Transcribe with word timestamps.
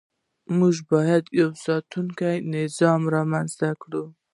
موږ 0.57 0.75
باید 0.91 1.23
یو 1.39 1.49
ساتونکی 1.65 2.35
نظام 2.55 3.01
رامنځته 3.15 3.67
کړو. 3.81 4.03